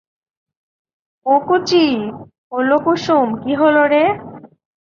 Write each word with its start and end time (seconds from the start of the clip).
ও 1.25 1.33
কুঁচি, 1.47 1.85
ওলো 2.51 2.77
কুসুম, 2.85 3.27
কী 3.43 3.53
হল 3.61 3.75
রে? 3.91 4.03